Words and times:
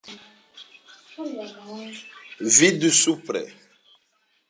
Vidu 2.57 2.89
supre. 3.01 3.43